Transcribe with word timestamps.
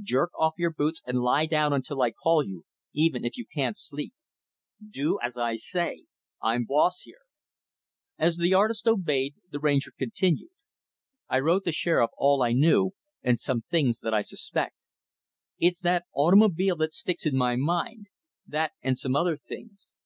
Jerk 0.00 0.30
off 0.38 0.54
your 0.56 0.70
boots 0.70 1.02
and 1.06 1.20
lie 1.20 1.44
down 1.44 1.74
until 1.74 2.00
I 2.00 2.12
call 2.12 2.42
you, 2.42 2.64
even 2.94 3.26
if 3.26 3.36
you 3.36 3.44
can't 3.44 3.76
sleep. 3.76 4.14
Do 4.80 5.18
as 5.22 5.36
I 5.36 5.56
say 5.56 6.04
I'm 6.40 6.64
boss 6.64 7.02
here." 7.02 7.20
As 8.16 8.38
the 8.38 8.54
artist 8.54 8.86
obeyed, 8.88 9.34
the 9.50 9.58
Ranger 9.60 9.90
continued, 9.90 10.48
"I 11.28 11.40
wrote 11.40 11.64
the 11.64 11.72
Sheriff 11.72 12.10
all 12.16 12.42
I 12.42 12.52
knew 12.52 12.92
and 13.22 13.38
some 13.38 13.60
things 13.70 14.00
that 14.00 14.14
I 14.14 14.22
suspect. 14.22 14.76
It's 15.58 15.82
that 15.82 16.06
automobile 16.14 16.76
that 16.76 16.94
sticks 16.94 17.26
in 17.26 17.36
my 17.36 17.56
mind 17.56 18.06
that 18.46 18.72
and 18.80 18.96
some 18.96 19.14
other 19.14 19.36
things. 19.36 19.96